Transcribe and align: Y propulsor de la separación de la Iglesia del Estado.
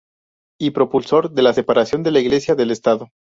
Y 0.59 0.71
propulsor 0.71 1.29
de 1.29 1.43
la 1.43 1.53
separación 1.53 2.01
de 2.01 2.09
la 2.09 2.21
Iglesia 2.21 2.55
del 2.55 2.71
Estado. 2.71 3.11